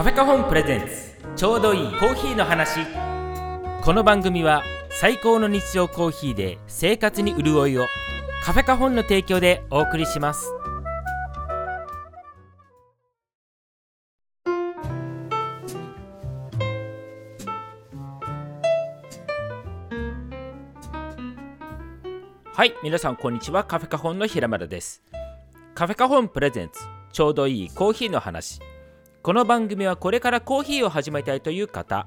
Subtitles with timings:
[0.00, 1.14] カフェカホンプレゼンツ。
[1.36, 2.80] ちょうどいいコーヒーの話。
[3.82, 7.86] この番組は最高の日常コーヒーで生活に潤いを。
[8.42, 10.54] カフェカホンの提供でお送りします。
[22.54, 23.64] はい皆さんこんにちは。
[23.64, 25.02] カフェカホンの平村です。
[25.74, 26.80] カフェカホンプレゼンツ。
[27.12, 28.60] ちょうどいいコーヒーの話。
[29.22, 32.06] この番組はこれからコーヒーを始めたいという方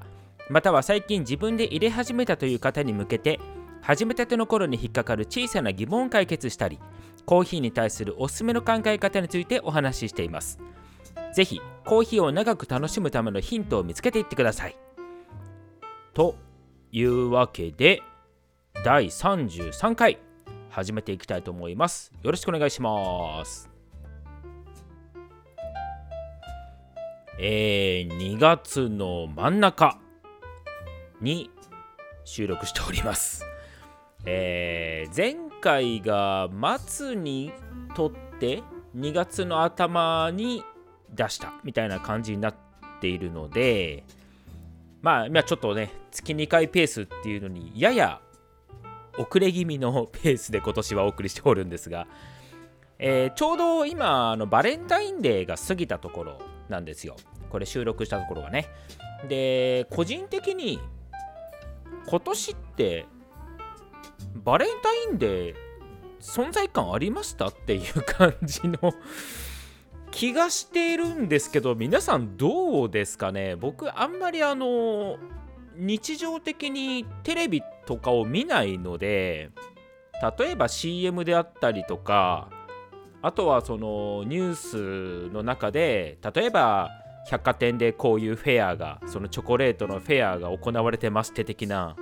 [0.50, 3.38] または最近自分で入れ始めたという方に向けて
[3.82, 6.80] 始めたての頃に引っかかる小さな疑問を解決したり
[7.24, 10.58] コーヒーに対するおすすめの考え方についてお話ししています。
[11.32, 14.76] ぜひコーヒーを長く楽しむためのヒントを見つけていってください。
[16.12, 16.36] と
[16.92, 18.02] いうわけで
[18.84, 20.18] 第33回
[20.70, 22.12] 始めていきたいと思います。
[22.22, 23.73] よろしくお願いします。
[27.38, 29.98] えー、2月の真ん中
[31.20, 31.50] に
[32.24, 33.44] 収録しております。
[34.26, 36.48] えー、前回が
[36.86, 37.52] 末に
[37.94, 38.62] 撮って
[38.96, 40.62] 2月の頭に
[41.10, 42.54] 出したみたいな感じになっ
[43.00, 44.04] ているので
[45.02, 48.20] まあ今ちょっとね月2回ペースっていうのにやや
[49.18, 52.08] 遅れ気味のペースで今年はお送りしておるんですが、
[52.98, 57.16] えーちょうど今あのバレンタインデーが過ぎたところなんですよ。
[57.50, 58.66] これ収録したところがね。
[59.28, 60.78] で個人的に
[62.06, 63.06] 今年って
[64.34, 65.56] バレンタインデー
[66.20, 68.92] 存在感ありましたっていう感じの
[70.10, 73.56] 気がしているんですけど皆さんどうですかね？
[73.56, 75.16] 僕あんまりあの
[75.76, 79.50] 日常的にテレビとかを見ないので
[80.38, 82.48] 例えば CM であったりとか
[83.24, 86.90] あとはそのニュースの中で例えば
[87.30, 91.96] 百貨店でこういうフェアがそのチョコレートのフェアが行われてますって的な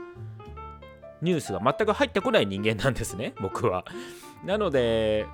[1.21, 3.85] ニュースが全く入ってこない人間なんですね 僕は。
[4.45, 5.25] なので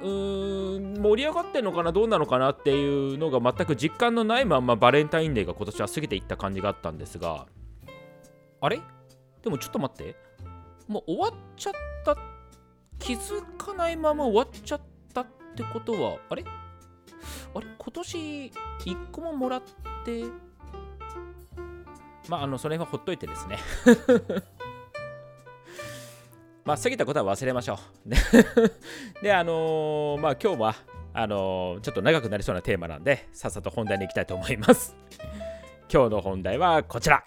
[0.00, 7.46] うーん盛り上がってんのかなどうなのかなっていうのが全く実感のないまんまバレンタインデーが今年は過ぎていった感じがあったんですが。
[8.60, 8.80] あれ？
[9.42, 10.14] でもちょっと待って。
[10.86, 11.72] もう終わっちゃっ
[12.04, 12.35] たって
[12.98, 14.80] 気づかないまま終わっちゃっ
[15.14, 16.44] たってことはあれ？
[17.54, 17.66] あれ？
[17.78, 18.18] 今年
[18.84, 19.62] 1個ももらっ
[20.04, 20.24] て
[22.28, 23.58] まああのそれはほっといてですね。
[26.64, 28.10] まあ過ぎたことは忘れましょう。
[29.22, 30.74] であのーまあ今日は
[31.14, 34.96] あのーちょっと長くなりそうなテーマなんでさっさと本題に行きたいと思います。
[35.92, 37.22] 今日の本題はこちら。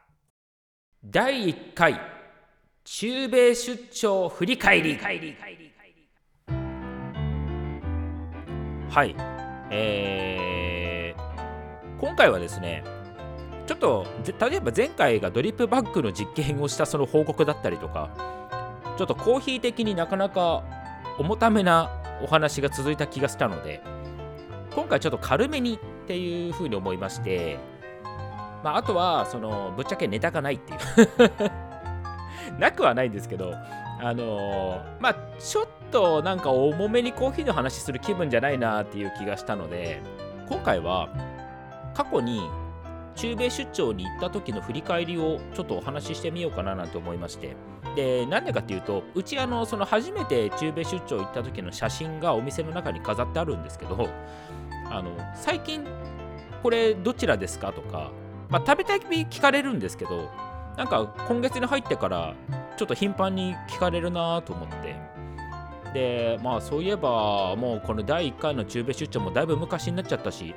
[1.06, 2.19] 第1回。
[2.84, 4.98] 中米出張振り返り。
[8.90, 9.16] はい。
[9.72, 10.40] えー
[12.00, 12.84] 今回はですね
[13.68, 14.08] ちょっと
[14.40, 18.10] 例えば前回がドリップバッグの実験をしたその報告だったりとか
[18.98, 20.64] ちょっとコーヒー的になかなか
[21.20, 21.90] 重ためな
[22.24, 23.82] お話が続いた気がしたので
[24.74, 27.60] 今回ちょっと軽めにっていうふうに思いまして
[28.64, 31.69] まああとはそのぶっちゃけネタがないっていう。
[32.60, 33.54] なくはないんですけど
[34.02, 40.02] あのーまあちょっとなんか重めにコーヒーの話する気分じゃないなっていう気がしたので
[40.48, 41.10] 今回は
[41.96, 42.42] 過去に
[43.16, 47.56] 中米出張に行った時の振り返りをちょっとお話ししてみようかななんて思いまして。
[47.96, 54.08] でなんでかっていうとうちあのその初めて中米出張行った時の写真がお店の中に飾ってあるんですけど
[54.92, 55.84] あの最近
[56.62, 58.12] これどちらですかとか、
[58.50, 60.30] まあ、食べたい聞かれるんですけど
[60.80, 62.34] なんか今月に入ってから
[62.78, 64.96] ちょっと頻繁に聞かれるなと思って。
[65.94, 70.54] でまあそういえばもうこの第1回の中米出張もだいぶ昔になっちゃったし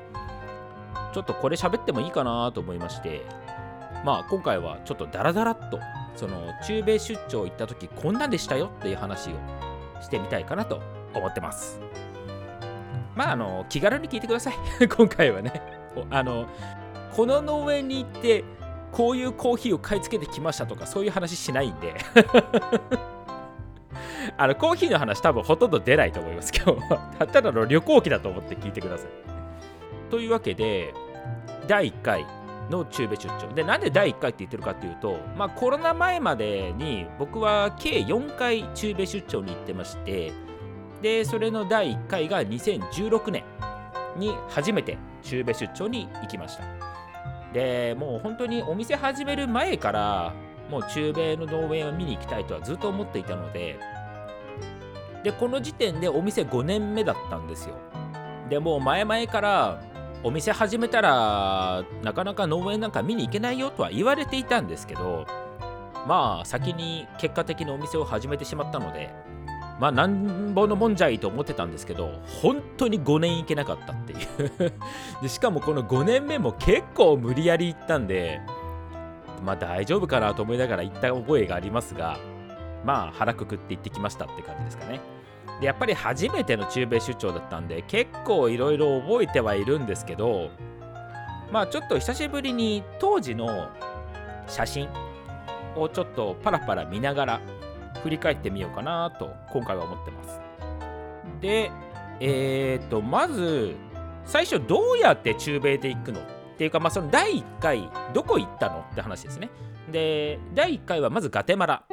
[1.15, 3.23] ちょっとこれ喋ってもいいかなと思いまして。
[4.05, 5.81] まあ今回はちょっとダラダラっと
[6.17, 9.33] その中米出張行った時こんなんでしたよっていう話を
[10.03, 10.81] してみたいかなと
[11.15, 11.81] 思ってます。
[13.17, 14.55] まああの気軽に聞いてください。
[14.89, 15.63] 今回はね。
[16.11, 16.47] あの
[17.15, 18.45] この農園に行って
[18.93, 21.95] こういうコーヒーを買い付けてきましたとかそういう話しないんで。
[24.39, 27.27] あのコーヒーの話多分ほとんど出ないと思います今日は。
[27.27, 29.09] ただの旅行記だと思って聞いてください。
[30.11, 30.95] というわけで
[31.67, 32.27] 第1回
[32.71, 33.53] の中米出張。
[33.55, 40.33] でなんで第1回って言ってるかっていうと、まあ、コロナ前までに僕は計4回中米出張に行ってまして
[41.03, 43.45] でそれの第1回が2016年
[44.17, 46.92] に初めて中米出張に行きました。
[47.53, 50.35] でもう本当にお店始める前から
[50.71, 53.79] もう中米の農園を見に行きたいとはずっと思っていたので
[55.23, 57.77] でこの時点でお店5年目だったんですよ。
[58.49, 59.83] でもう前々から
[60.25, 65.27] お店始めたらなかなか農園なんか見に行けないよとは言われていたんですけど
[66.07, 69.15] まあ先に結果的にお店を始めてしまったので
[69.81, 74.73] まあなんぼのもんじゃいと思ってたんですけど本当に5年行けなかったっていう。
[75.23, 78.41] でしかもこの5年目も結構無理やり行ったんで
[79.45, 82.19] まあ大丈夫かなと思いながら行った覚えがありますが
[82.85, 85.01] まあ腹くくって行ってきましたって感じですかね。
[85.61, 90.51] でやっぱり初めての中米出張だったんで結構いろいろ覚えてはいるんですけど
[91.51, 93.69] まあちょっと久しぶりに当時の
[94.49, 94.89] 写真
[95.77, 97.41] をちょっとパラパラ見ながら
[98.03, 100.41] 振り返ってみようかなと今回は思ってます。
[101.41, 101.71] で
[102.21, 103.75] えっ、ー、とまず
[104.25, 106.21] 最初どうやって中米で行くの？
[106.21, 106.25] っ
[106.57, 108.81] ていうかまあその第1回どこ行ったの？
[108.93, 109.51] って話ですね。
[109.91, 111.85] で第1回はまずガテマラ。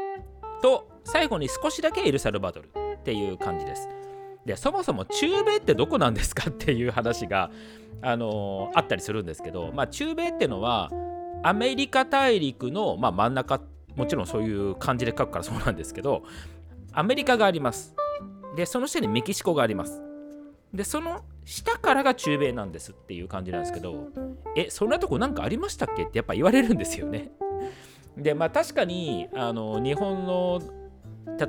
[0.61, 3.87] と最後に少しだけエルサルバドルっていう感じです。
[4.45, 6.49] でそもそも中米ってどこなんですか？
[6.51, 7.49] っていう話が、
[8.01, 10.89] あのー、あったりするんですけど、まあ、中米ってのは
[11.43, 13.61] アメリカ大陸の、まあ、真ん中
[13.95, 16.23] もちろんそういう感じで書くからそうなんですけど
[16.93, 17.95] アメリカがあります。
[18.55, 20.01] でその下にメキシコがあります。
[20.73, 24.09] でその下からが中米なんですっていう感じなんですけど
[24.55, 26.03] えそんなとこなんかありましたっけ？
[26.03, 27.31] ってやっぱ言われるんですよね。
[28.17, 30.61] でまあ確かにあの日本の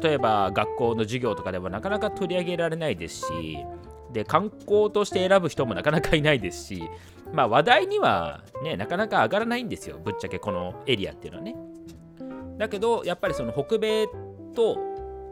[0.02, 3.58] 例えば学校の授業とかではなかなか取り上げられないですし
[4.12, 6.82] で観光として選ぶ人もなかなかいないですし
[7.32, 9.98] まあ話題にはねなかなか上がらないんですよ。
[10.02, 11.54] ぶっちゃけこのエリアっていうのはね。
[12.60, 14.06] だけどやっぱりその北米
[14.54, 14.78] と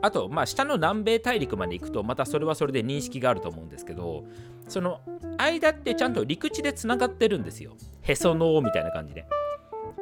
[0.00, 4.24] あとまあ下の南米大陸まで行くとまたそれはそれで認識があると思うんですけど
[4.66, 5.00] その
[5.36, 9.26] 間ってちゃんと陸地でつながってるんですよへその緒みたいな感じで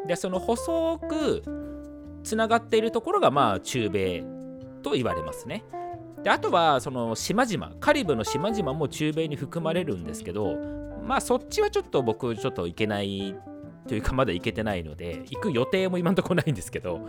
[0.07, 1.43] でその細く
[2.23, 4.23] つながっているところがまあ中米
[4.85, 5.65] と言われますね。
[6.23, 10.57] であとはその島々カリブの島々も中米に含まれるんですけど
[11.05, 13.35] まあそっちはちょっと僕ちょっと行けない
[13.87, 17.07] というかまだ行けてないので行く予定も今んとこないんですけど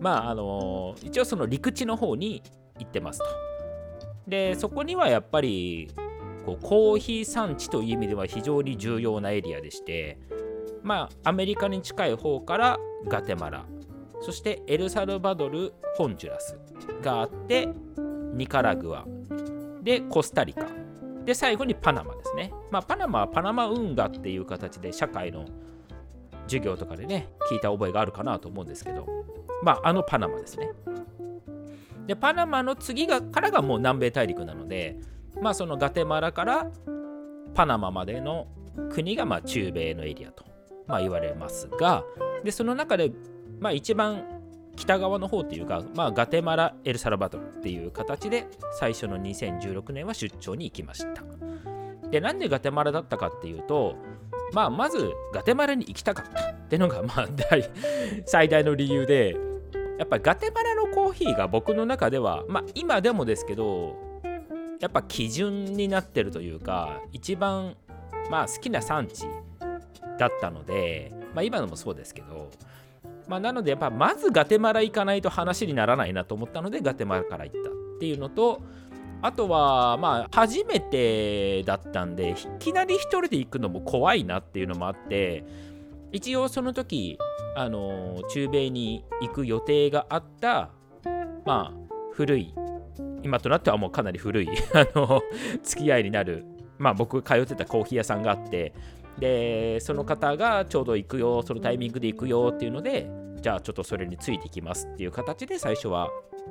[0.00, 2.42] まああの一応その陸地の方に
[2.78, 3.24] 行ってますと。
[4.26, 5.90] でそこにはやっぱり
[6.44, 10.18] こうコーヒー産地という意味では非常に重要なエリアでして
[10.82, 13.64] まあアメリカに近い方からガテマラ
[14.20, 16.56] そしてエルサルバドルホンジュラス
[17.02, 17.68] があって
[18.34, 19.04] ニカラグア
[19.82, 20.66] でコスタリカ
[21.24, 25.44] で最後にパナマですねまあパナマはパナマ運河っていう形で社会の
[26.46, 29.06] 授業とかでね聞いた覚えがあるかなと思うんですけど
[29.62, 30.70] まああのパナマですね
[32.06, 34.98] でパナマの次がからがもう南米大陸なので
[35.40, 36.70] まあそのガテマラから
[37.54, 38.48] パナマまでの
[38.90, 40.44] 国がまあ中米のエリアと、
[40.86, 42.04] まあ、言われますが
[42.44, 43.12] でその中で
[43.60, 44.42] まあ一番
[44.76, 48.46] 北側の方っていうか、まあ、ガテマラ・エルサルバドルっていう形で
[48.78, 51.22] 最初の2016年は出張に行きました。
[52.10, 53.96] で、なんでガテマラだったかっていうと、
[54.52, 57.70] まあ、まずガテマラに行きたかったってのが、まあ、大
[58.26, 59.36] 最大の理由で、
[59.98, 63.96] やっぱガテマラのコーヒーが僕の中では、まあ、今でもですけど、
[64.80, 67.76] やっぱ基準になってるというか、一番、
[68.30, 69.24] まあ、好きな産地
[70.18, 72.50] だったので、まあ、今のもそうですけど、
[73.28, 78.62] まあ、なのでやっぱまずガテマラ行かないと話にならないなと思ったのでガテマラから行ったっていうのと
[79.22, 85.44] あとはまあ初めてだったんでいきなり一人で行くのも怖いなっていうのもあって
[86.10, 87.18] 一応その時
[87.56, 90.70] あの中米に行く予定があった
[91.46, 91.72] まあ
[92.12, 92.52] 古い
[93.22, 95.22] 今となってはもうかなり古い あの
[95.62, 96.44] 付き合いになる
[96.78, 98.74] まあ僕通ってたコーヒー屋さんがあって
[99.18, 103.08] でその方がちょうど行くよそのタイミングで行くよっていうので
[103.40, 106.08] じゃあちょっとそれについていきますっていう形で最初は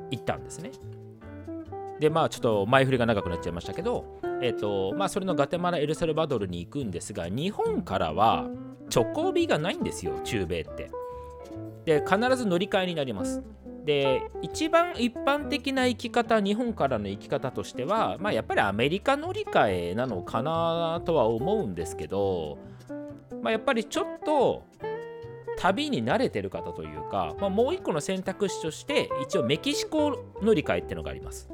[0.09, 0.71] 行ったんですね。
[2.01, 8.50] でまあちょっと前振りが長くなっちゃいましたけどえっ、ー、とまあそれのガテマラエルサルバドルに行くんですが日本からは
[8.93, 10.89] 直行便がないんですよ中米って。
[11.86, 13.43] で必ず乗り換えになります。
[13.86, 22.60] で一番一般的な生き方日本からの生き方としては、まあ、やっぱりアメリカ乗り換えなのかなとは思うんですけど、
[23.41, 24.67] まあ、やっぱりちょっと
[25.58, 31.50] 旅に慣れてる方というか、まあ、もう一個の選択肢として一応メキシコ乗り換えっていうのがあります。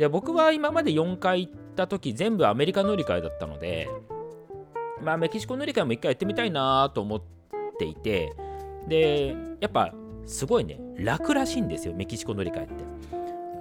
[0.00, 3.86] で僕は今まで4回行った時全部アメリカ乗り換えだったので
[5.04, 7.22] まあメキシコ乗り換えも一回やってみたいなと思っ
[7.78, 8.34] ていて
[8.88, 9.92] でやっぱ
[10.24, 12.74] すごいね楽らしいんですよメキシコ乗り換えって。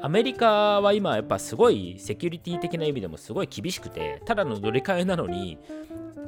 [0.02, 5.58] アメリカは今やっぱすごいセキュリティ的な意味でもすごい厳しくてただの乗り換えなのに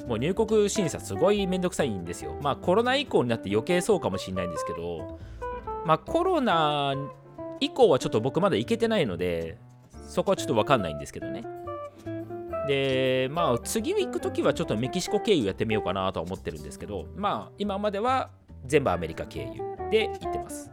[0.09, 2.37] もう入国審査すごいめんどくさいんですよ。
[2.41, 5.19] まあコロナ以降になって余計そうかもしれないんですけど
[5.85, 6.95] まあコロナ
[7.61, 9.57] 以降はちょっと僕まだ行けてないので
[10.11, 11.45] そこはちょっと分かんないんですけどね。
[12.67, 18.29] でまあ次行く時はちょっとメキシコ経由やってみようかなとは思ってるんですけどまあ今までは
[18.65, 20.69] 全部アメリカ経由で行ってます。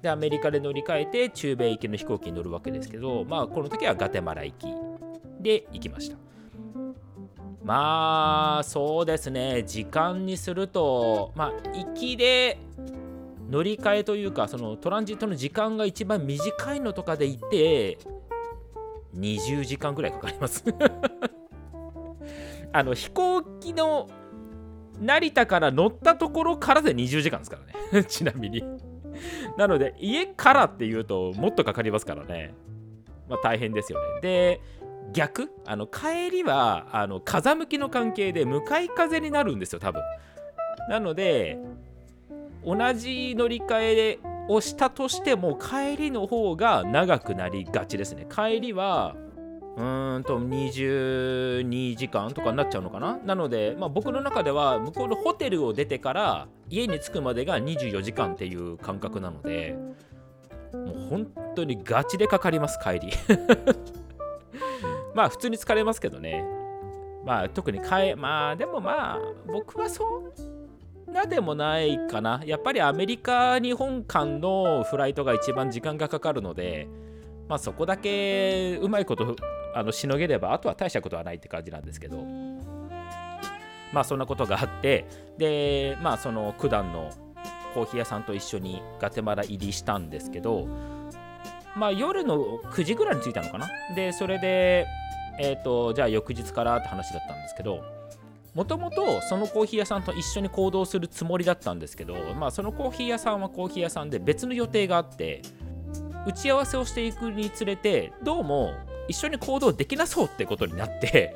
[0.00, 4.66] でアメリカで乗り換えて中米行きの飛行機に乗るわけですけどまあこの時はガテマラ行き
[5.40, 6.16] で行きました。
[7.64, 9.64] まあそうですね。
[9.64, 12.58] 時間にするとまあ行きで
[13.50, 17.98] 乗り換えというかそのトランジットの時間が一番短いのとかで行って
[19.16, 20.64] 20時間ぐらいかかります。
[22.72, 24.08] あの飛行機の
[25.00, 27.58] 成田から乗ったところからで20時間ですか
[27.92, 28.04] らね。
[28.08, 28.62] ちなみに。
[29.56, 32.54] なので家からっていうともっとかかりますからね。
[33.28, 34.20] まあ大変ですよね。
[34.20, 34.60] で
[35.12, 35.50] 逆？
[35.66, 40.02] あの帰りはあの風向きの関係で向かい風になるんですよ多分。
[40.88, 41.58] なので
[42.64, 44.18] 同じ乗り換えで
[44.48, 48.26] をしたとしても帰りの方が長くなりがちですね。
[48.28, 49.16] 帰りは
[49.76, 53.18] うーんと22時間とかになっちゃうのかな。
[53.24, 59.76] なので、まあ、僕の中では向こうのホテルを出てから家に着くまでが24時間っていう感覚なので
[60.72, 63.12] もう本当にガチでかかります帰り。
[65.14, 66.44] まあ普通に疲れますけどね。
[67.24, 70.32] まあ特に帰まあでもまあ僕はそん
[71.12, 72.42] なでもないかな。
[72.44, 76.88] やっぱりアメリカ日本間のフライトが一番時間がかかるので
[77.48, 79.36] まあそこだけうまいこと
[79.74, 82.24] あのしのげればあとは大したことはないって感じなんですけど。
[83.92, 85.04] まあそんなことがあって
[85.36, 87.10] でまあその九段の
[87.74, 90.66] コーヒー屋さんと一緒にガテマラ入りしたんですけど
[91.76, 93.68] まあ夜の9時ぐらいに着いたのかな。
[93.94, 94.86] でそれで
[95.38, 97.82] えっ、とじゃあ翌日からって話だったんですけど
[98.54, 105.42] もともとそのコーヒー屋さんと一緒に行動するつもりだったんですけど、まあ、そのコーヒー屋さんはコーヒー屋さんで別の予定があって
[106.26, 108.74] 打ち合わせをしていくにつれてどうも
[109.08, 111.34] 一緒に行動できなそうってことになって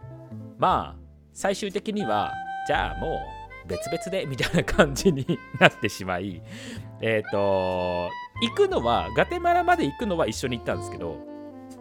[0.58, 1.00] まあ
[1.32, 2.32] 最終的には
[2.66, 3.20] じゃあも
[3.64, 6.42] う別々でみたいな感じになってしまい
[7.00, 8.10] えっ、と
[8.42, 11.16] 行くのはガテマラまで行くのは一緒に行ったんですけど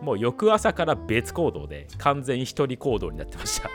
[0.01, 3.69] もう翌朝から別行動で完全一人行動になってました。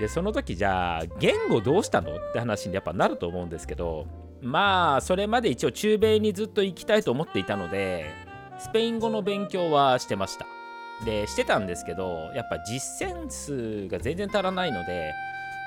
[0.00, 2.16] でその時じゃあ言語どうしたの？
[2.16, 4.06] って話にやっぱなると思うんですけど
[4.40, 8.10] まあそれまで一応中米にずっと行きたいと思っていたので
[8.58, 10.46] スペイン語の勉強はしてました。
[11.04, 15.12] でしてたんですけどやっぱ実践数が全然足らないので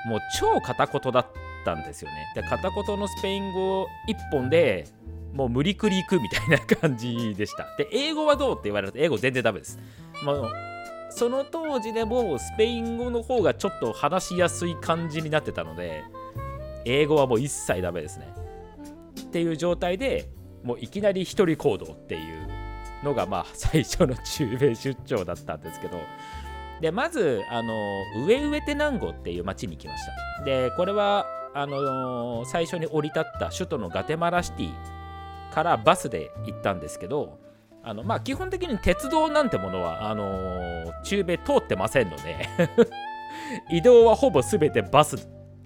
[0.06, 1.26] もう超片言だっ
[1.64, 2.16] たんですよね。
[2.34, 4.86] で片言のスペイン語一本で
[5.32, 7.66] もう無理くり行くみたいな感じでした。
[7.76, 9.78] で英語はどうって言われると英語全然ダメです。
[10.22, 10.52] もう
[11.14, 16.02] その当時でもスペイン語の方がちょっと話しやすい感じになってたので
[16.84, 18.34] 英語はもう一切ダメですね。
[19.20, 20.28] っていう状態で
[20.64, 22.48] もういきなり一人行動っていう
[23.04, 25.98] のがまあ最初の中米出張だったんですけど
[26.80, 27.72] でまずあの
[28.26, 30.04] ウエウエテナンゴっていう町に来まし
[30.38, 30.44] た。
[30.44, 34.74] でこれはあの最初に降り立った首都のガテマラシティ
[35.52, 37.38] からバスで行ったんですけど
[37.84, 42.48] あのまあ基本的に鉄道なんてものはあの中米通ってませんので
[43.70, 45.18] 移動はほぼ全てバスっ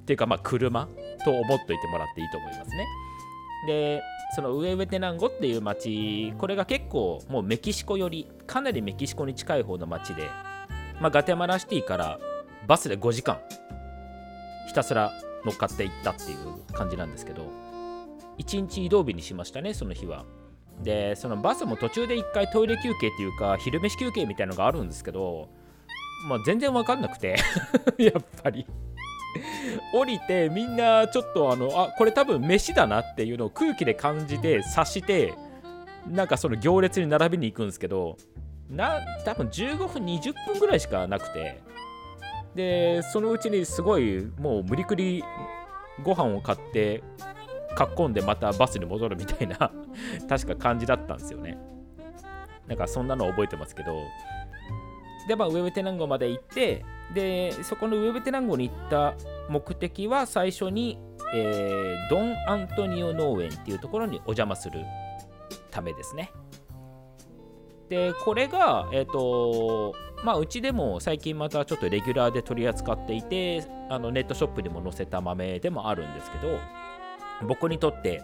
[0.05, 0.89] ていうかまあ車
[1.25, 2.87] と思っといてもらっていいと思いますね。
[3.67, 4.03] で
[4.35, 10.29] そのウエウエテナンゴっていう町これが結構もうメキシコよりかなりメキシコに近い方の町で、
[11.01, 12.19] まあ、ガテマラシティから
[12.67, 13.41] バスで5時間
[14.67, 15.13] ひたすら
[15.45, 17.43] 乗っかっていったっていう感じなんですけど
[18.39, 20.25] 1日移動日にしましたねその日は
[20.83, 25.49] でそのバスも途中で1回トイレ休憩っていうか昼飯休憩みたいのがあるんですけど
[26.29, 27.37] まあ全然わかんなくて
[27.99, 28.67] やっぱり。
[29.93, 35.35] 降りてみんなちょっとあのあこれ多分飯だなっていうのを空気で感じて察して
[36.09, 38.17] なんかその行列に並びに行くんですけど
[38.71, 41.61] な多分15分20分ぐらいしかなくて。
[42.55, 45.23] でそのうちにすごいもう無理くり
[46.03, 47.05] ご飯を買って
[47.79, 49.71] かっこんでまたバスに戻るみたいな
[50.29, 51.57] 確か感じだったんですよね。
[52.67, 54.03] なんかそんなの覚えてますけど。
[55.29, 59.15] でまあウェブテナンゴまで行ってでそこのウェブテナンゴに行った
[59.49, 60.99] 目的は最初に、
[61.33, 64.85] えー、ドン・アントニオ農園っていうところにお邪魔する
[65.71, 66.33] ためですね。
[67.89, 69.95] でこれがえっ、ー、と
[70.25, 76.59] まあうちでも最近またちょっとレギュラーで取り扱っていてあのネットショップにも載せた豆でもあるんですけど
[77.47, 78.23] 僕にとって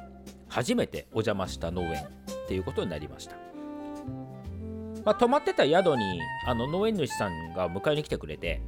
[0.49, 2.07] 初めてお邪魔した農園っ
[2.49, 3.37] ていうことになりました。
[5.05, 8.63] まあ、泊まってた宿にあの農園主さんが迎えに来てくれて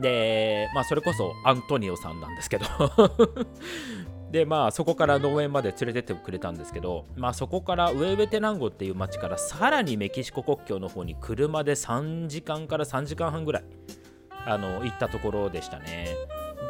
[0.00, 2.66] で、まあ、それこそアントニオさんなんですけど。
[4.30, 13.64] でまあそこから農園まで連れてってくれたんですけどまあそこからウェウェテナンゴっていう町からさらにメキシコ国境の方に車で3時間から3時間半ぐらい
[14.44, 16.08] あの行ったところでしたね。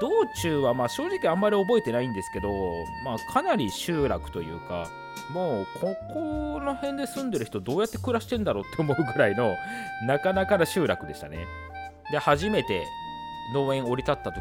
[0.01, 2.51] 道中はまあ正直あんまり覚えてないんですけど、
[3.05, 4.89] まあ、かなり集落というか
[5.33, 9.55] もうここの辺で住んでる人どうやって暮らしてんだろうって思うぐらいの
[10.07, 11.47] なかなかな集落でしたね。
[12.11, 12.85] で初めて
[13.53, 14.41] 農園降り立った時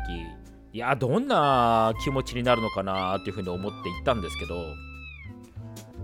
[0.74, 4.56] いやどんな気持ちになるのかなっていうふうに思って行ったんですけど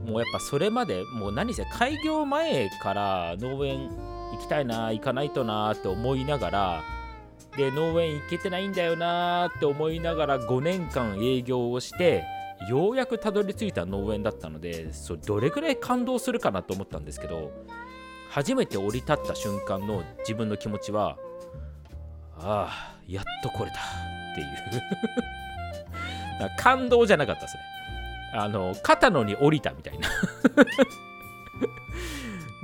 [0.05, 3.89] もうやっぱそれまでもう何せ開業前から農園
[4.31, 6.83] 行きたいな行かないとなって思いながら
[7.59, 12.23] で農園行けてないんだよなって思いながら5年間営業をして
[12.69, 17.51] ようやくたどり着いた農園だったのでそどれくらい感動するかなと思ったんですけど
[18.29, 21.17] 初めて降り立った瞬間の自分の気持ちは
[22.37, 24.47] ああやっと来れたっていう。
[26.57, 27.63] 感動じゃなかったですね。
[28.33, 30.07] あの肩のに降りたみたいな。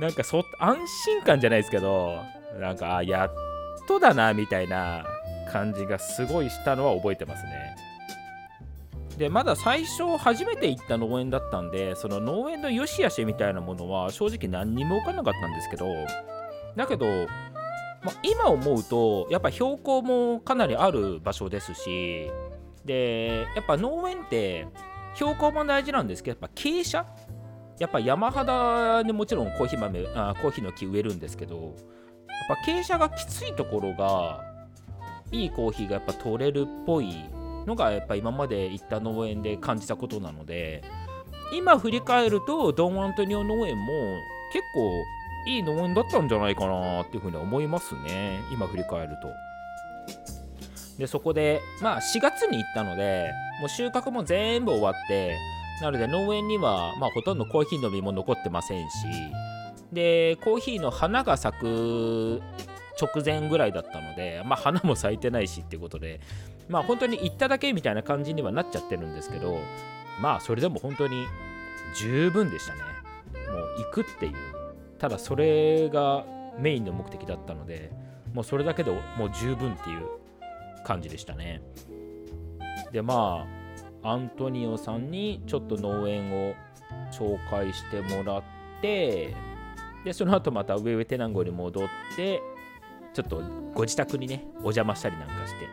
[0.00, 2.22] なんかそ安心感じゃないですけど
[2.58, 3.45] なんかやっ
[3.86, 5.04] とだなみたいな
[5.50, 7.76] 感じがすごいしたのは覚えてますね。
[9.16, 15.86] でまだ最初初めて行った農園だったんでその農園の良し悪しみたいなものは正直何にも分からなかったんですけど
[16.76, 17.06] だけど、
[18.04, 22.30] ま今思うとやっぱ標高もかなりある場所ですし
[22.84, 24.68] でやっぱ農園って
[25.14, 27.08] 標高も大事なんですけどやっぱ傾斜
[27.78, 31.74] やっぱ山肌にもちろんコーヒー豆あコーヒーの木植えるんですけど
[32.48, 34.44] ぱ傾斜がきついところが
[35.32, 37.24] いいコーヒーがやっぱ取れるっぽい
[37.66, 40.84] のがやっぱ今まで行った農園で感じたことなので
[41.52, 43.92] 今振り返るとドン・アントニオ農園も
[44.52, 45.04] 結構
[45.46, 48.40] いい農園だったんじゃないかなっていうふうに思いますね。
[48.52, 49.28] 今振り返ると。
[50.98, 55.36] でそこでまあ4月に行ったのでもう収穫も全部終わって
[55.82, 58.96] なので農園にはまあほとんどコーヒーの実も残ってませんし
[59.92, 62.42] でコーヒーの花が咲く
[63.00, 66.20] 直前ぐらいだったのでまあ花も咲いてないしっていうことで
[66.68, 69.58] まあ本当に行っただけみたいな感じにはなっちゃってるんですけど
[70.20, 71.26] まあそれでも本当に
[71.94, 72.80] 十分でしたね。
[73.50, 74.34] もう行くっていう
[74.98, 76.24] ただそれが
[76.58, 77.92] メインの目的だったので
[78.32, 80.06] もうそれだけでもう十分っていう
[80.84, 81.62] 感じでしたね。
[82.92, 83.46] でま
[84.02, 86.54] あアントニオさんにちょっと農園を
[87.12, 88.42] 紹介してもらっ
[88.80, 89.34] て
[90.06, 92.40] でその後またウェウェテナンゴに戻って
[93.12, 93.42] ちょっと
[93.74, 95.68] ご自宅にねお邪魔したりなんかして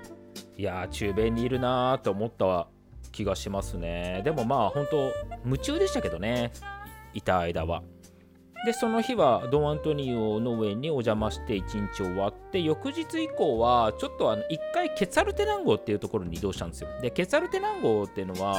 [0.59, 2.67] いやー中米にいるなーと思った
[3.11, 4.21] 気がしますね。
[4.23, 5.11] でもまあ本当
[5.45, 6.51] 夢中でしたけどね
[7.13, 7.83] いた間は。
[8.65, 16.89] でその日はドン・アントニオ農園にお邪魔して1日終わって翌日以降はちょっとあの1回ケツァルテナン号っていうところに移動したんですよ。
[17.03, 18.55] でケツァルテナン号っていうのは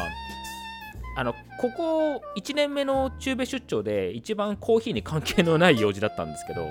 [1.17, 6.71] あのここ1年目の中米出張で一番コーヒーに関係のない用事だったんですけど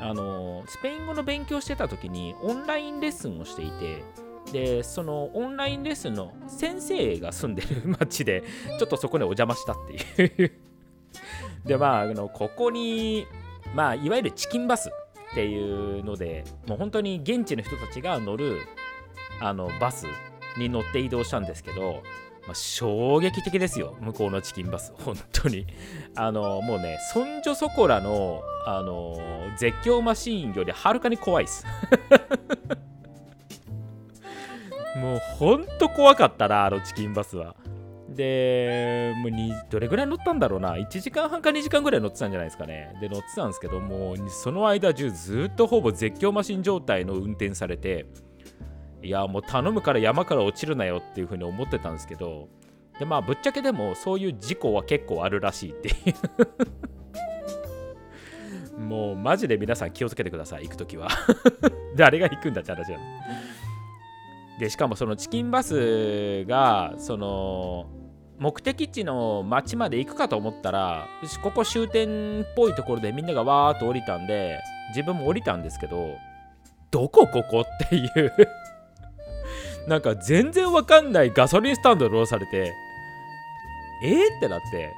[0.00, 4.04] あのスペイン語の勉強してた時にオンラインレッスンをしていて
[4.52, 8.42] でそのオンラインレッスンの先生が住んでる 町で
[8.78, 9.76] ちょっとそこにお邪魔したっ
[10.16, 10.52] ていう。
[11.64, 13.26] でまああのここに
[13.74, 14.90] まあいわゆるチキンバス
[15.32, 18.60] っていうのでもう本当に現地の人たちが乗る
[19.40, 20.06] あのバス
[20.58, 22.02] に乗って移動したんですけど、
[22.46, 23.96] まあ、衝撃的ですよ。
[24.00, 24.92] 向こうのチキンバス。
[25.02, 25.66] 本当に。
[26.14, 29.18] あのもうねそんじょそこらのあの
[29.56, 31.64] 絶叫マシーンよりはるかに怖いです。
[34.96, 37.56] もうほんと怖かったなあのチキンバスは。
[38.08, 40.76] でもうにどれぐらい乗ったんだろうな。
[40.76, 42.94] 1時間半か2時間ぐらい乗ってたんじゃないですかね。
[43.00, 48.06] で乗ってたんですけどもうその間中ずっとほぼ絶叫マシン状態の運転されて。
[49.04, 52.48] いやもう頼むから山から落ちるなよっていう風に思ってたんですけど
[52.98, 55.94] でまあぶっちゃけでもそういう事故は結構あるらしいっていう。
[58.80, 61.08] もうマジで皆さん気をつけてください行く時は。
[61.94, 62.98] 誰が行くんだって話な
[64.58, 67.86] でしかもそのチキンバスがその
[68.38, 71.06] 目的地の町まで行くかと思ったら
[71.42, 76.16] ここ終点っぽいところでみんながわーっと降りたんで自分も降りたんですけど
[76.90, 78.32] どこここっていう。
[79.88, 82.74] なんか全然わかんないガソリンスタンドで降ろされて
[84.02, 84.94] えー、ってなって。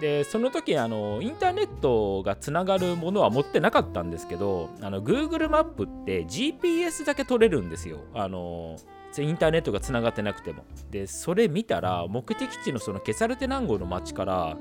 [0.00, 8.00] でその時あのインターネットがつながるものは持ってなかったんですけどあの Google マップって GPS だけ取れるんですよ。
[8.14, 8.76] あの
[9.18, 10.64] インターネットがつながってなくても。
[10.90, 14.58] でそれ見たら目的地のそのケサルテナン号の町から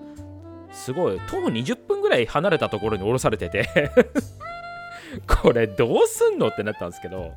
[0.71, 3.67] すごい徒歩20分ぐらい離れたところに降ろされてて。
[5.41, 7.33] これどうすんのってなったんですけど。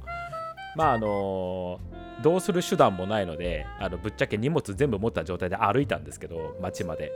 [0.77, 1.81] まああの
[2.23, 7.13] どうする手段もないのであのぶっちゃけ荷物全部持った状態で歩いたんですけど街まで。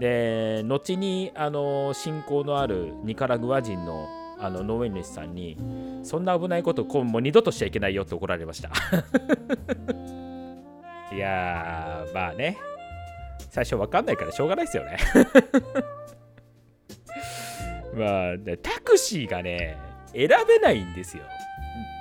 [0.00, 4.06] で後にあの信仰のあるニカラグア人の
[4.38, 5.56] あの農園主さんに
[6.02, 8.68] そんな危ないことこうもう二度としちゃいけないよって怒られました。
[11.14, 12.58] いやまあね。
[13.50, 14.98] 最初わかんないからしょうがないですよね。
[17.96, 19.78] まあタクシーがね
[20.12, 21.24] 選べないんですよ。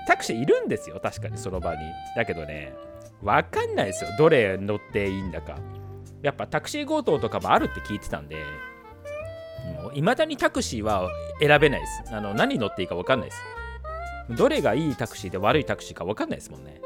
[0.07, 1.81] タクシーいるんですよ確かにその場に。
[2.15, 2.73] だけどね
[3.21, 5.57] わかんないですよどれ乗っていいんだか。
[6.21, 8.37] やっぱタクシー強盗とかもあるって聞いてたんで
[9.93, 12.15] いまだにタクシーは選べないです。
[12.15, 13.41] あの何乗っていいか分かんないです。
[14.37, 16.81] どれがいいタクシーで悪いタクシーか分かんないですもんね。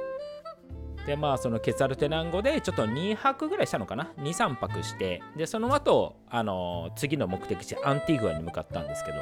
[1.06, 4.12] でまあそのケツァルテナン語でちょっと2泊ぐらいしたのかな。
[4.18, 5.22] 23泊して。
[5.36, 9.18] でその後あの次の目的地アンティグアに向かったんですけど。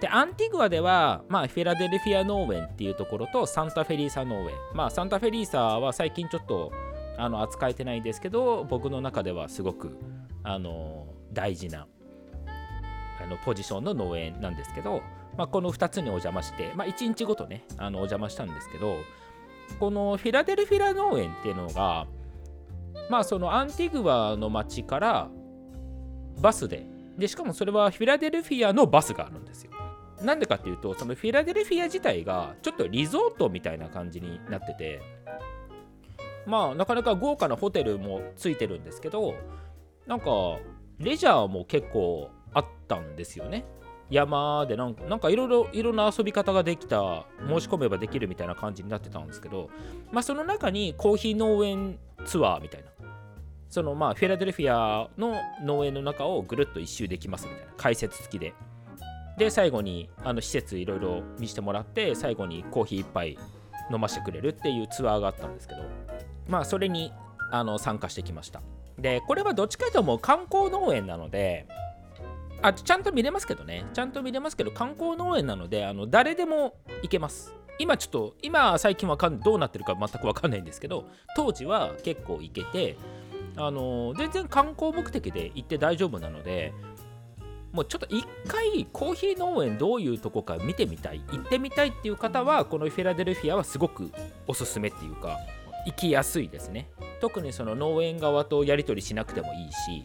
[0.00, 4.50] でアンティグアでは、まあ、フィラデルフィア農園っていうところとサンタフェリーサ農園。
[4.74, 6.72] まあサンタフェリーサは最近ちょっと
[7.16, 9.98] あの扱えてないんですけど僕の中ではすごく
[10.44, 11.88] あの大事な
[13.20, 15.02] あのポジションの農園なんですけど、
[15.36, 18.96] まあ、この2つにお邪魔して、まあ、1日ごとねあのお邪魔したんですけど
[19.80, 22.06] このフィラデルフィラ農園っていうのが
[23.10, 25.28] まあそのアンティグアの町から
[26.40, 26.86] バスで
[27.18, 29.67] でしかもそれはフィラデルフィアのバスがあるんですよ。
[30.22, 35.00] なんでかっていうとそのフィラデルフィア自体がちょっとリゾートみたいな感じになってて
[36.46, 39.34] まあなかなか豪華なホテルもついてるんですけど
[40.06, 40.26] なんか
[40.98, 43.64] レジャーも結構あったんですよね。
[44.10, 49.68] 山でなんかなんかいろいろいろな遊び方ができた申し込めばできるみたいな感じになってたんですけど
[50.10, 52.88] まあその中にコーヒー農園ツアーみたいな。
[53.68, 57.72] そのまあフィラデルフィアの農園の中をぐるっと一周できますみたいな。
[57.76, 58.54] 解説付きで。
[59.38, 63.38] で最後にあの施設いろいろ見せてもらって最後にコーヒー1杯
[63.90, 65.82] 飲ませてくれるっていうツアーがあったんですけど
[66.48, 67.12] まあそれに
[67.52, 68.60] あの参加してきました。
[68.98, 71.66] でこれはどっちかというとも観光農園なので
[72.60, 73.86] あちゃんと見れますけどね。
[73.94, 77.54] ちゃんと見れますけど観光農園なのであの誰でも行けます。
[77.78, 82.96] 今ちょっと今最近わかんどうなってるか全く分かんないんですけど当時は結構行けて
[83.56, 86.72] あの全然観光目的で行って大丈夫なので
[87.72, 91.22] もうちょっと一回コーヒー農園どういうとこか見てみたい。
[91.30, 94.10] 行ってみたいっていう方はこのフィラデルフィアはすごく
[94.46, 95.38] おすすめっていうか
[95.86, 96.90] 行きやすいですね。
[97.20, 100.04] 特にその農園側とやり取りしなくてもいいし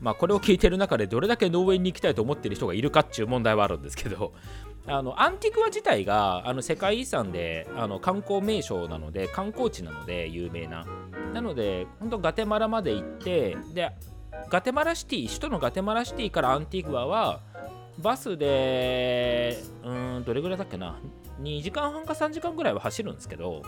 [0.00, 4.32] まあこれを聞いてる中でどれだけ農園に行きたいと思ってる人がいるかっていう問題はあるんですけど
[4.86, 10.86] あのアンティグア自体があの世界遺産であの観光名所なので観光地なので有名な。
[11.32, 13.90] なので本当ガテマラまで行ってで
[14.48, 17.40] ガテマラシティ首都のガテマラシティからアンティグアは
[17.98, 20.98] バスでうんどれぐらいだっけな
[21.40, 23.62] ？2時間半か3時間ぐらいは走るんですけど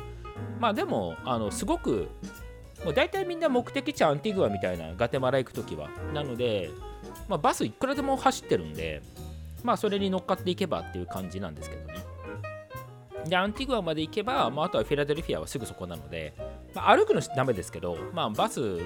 [0.60, 2.08] まあでもあのすごく
[2.84, 5.88] もう大体みんな目的地アンティグアみたいなガテマラ行く時は。
[6.12, 6.70] なので、
[7.28, 9.02] まあ、バスいくらでも走ってるんで
[9.64, 11.94] まあそれに乗っかっていけばっていう感じなんですけどね。
[13.28, 16.32] でアンティグアまで行けば、まあ、あとはフィラデルフィアはすぐそこなので、
[16.74, 18.78] まあ、歩くのダメですけど、まあ、バス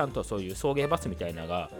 [0.00, 1.70] ゃんとそういう送迎バスみたいなのが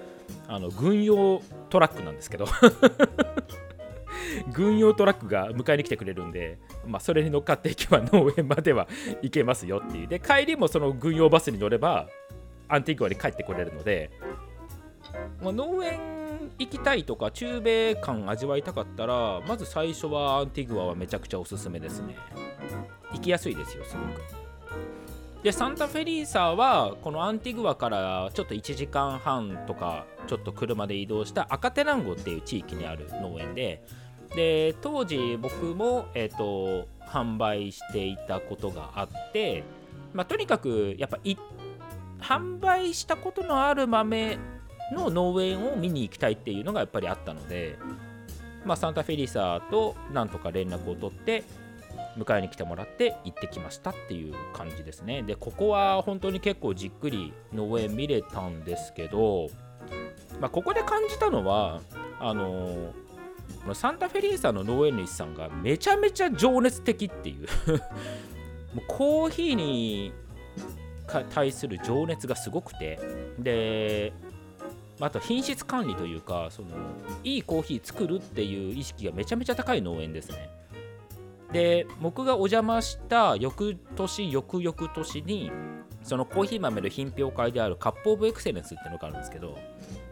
[0.49, 2.47] あの軍用トラックなんですけど
[4.53, 8.89] 軍用トラックが迎えに来てくれるんで、まあ、それに乗っかっていけば農園までは
[9.23, 10.07] 行けますよっていう。
[10.07, 12.09] で帰りもその軍用バスに乗れば
[12.69, 14.11] アンティグアに帰ってこれるので、
[15.43, 15.99] まあ、農園
[16.59, 22.17] 行きたいとか中米感味わいたかったらまず最初はアンティグアはめちゃくちゃおすすめですね。
[23.13, 24.41] 行きやすいですよすごく。
[25.43, 33.83] でサンタフェリーサはこのアンティグアからちょっと1時間半とかちょっと車で移動したアカテランゴっていう地域にある農園で
[34.35, 39.65] で当時僕も、えーと、販売していたことがあって、
[40.13, 41.19] まあ、とにかくやっぱ
[42.21, 44.39] 販売したことのある豆
[44.93, 47.77] の農園を見に行きたいっていうのがやっぱりあったので、
[48.65, 51.43] まあ、サンタフェリーサーとなんとか連絡を取って
[52.17, 55.23] 迎えに来てもらって行ってきましたっていう感じですね。
[55.23, 59.49] でここは本当に結構じっくり農園見れたんですけど、
[60.41, 61.81] まあ、ここで感じたのは
[62.19, 63.11] あのー
[63.75, 67.47] サンタフェリーサの農園主さんがめちゃめちゃ情熱的っていう。
[68.75, 70.13] もうコーヒーに
[71.31, 72.99] 対する情熱がすごくて。
[73.39, 74.13] で
[75.01, 76.69] あと品質管理というかその
[77.25, 80.51] いいコーヒー作るっていう意識がめちゃめちゃ高い農園ですね。
[81.53, 85.51] で僕がお邪魔した翌年翌々年に
[86.03, 89.59] そのコーヒー豆の品評会であるカップオブエクセレンスっていうのがあるんですけど、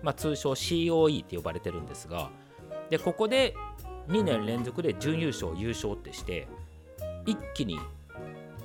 [0.02, 2.30] まあ、通称 COE って呼ばれてるんですが
[2.90, 3.54] でここで
[4.08, 6.48] 2年連続で準優勝優勝ってして
[7.26, 7.78] 一気に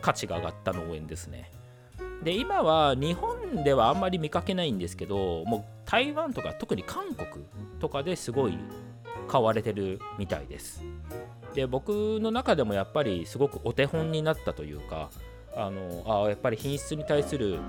[0.01, 1.49] 価値が上がった農園ですね。
[2.23, 7.45] で今は日本ではあんまり見かけないんですけどもう台湾とか特に韓国
[7.79, 8.57] とかですごい
[9.27, 10.83] 買われてるみたいです。
[11.53, 15.09] で僕の中でもやっぱりすごくお手本になったというか
[15.55, 17.59] あのあやっぱり品質に対する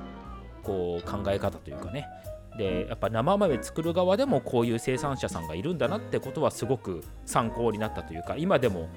[0.62, 2.06] こう考え方というかね
[2.56, 8.88] でやっぱ生豆作る側でもこういう生産者さんがいるんだなってことはすごく参考になったというか今でも